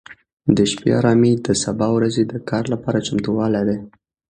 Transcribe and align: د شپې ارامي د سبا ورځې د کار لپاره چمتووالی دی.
د 0.55 0.57
شپې 0.71 0.89
ارامي 0.99 1.33
د 1.45 1.47
سبا 1.63 1.87
ورځې 1.97 2.23
د 2.27 2.33
کار 2.49 2.63
لپاره 2.73 3.03
چمتووالی 3.07 3.63
دی. 3.69 3.77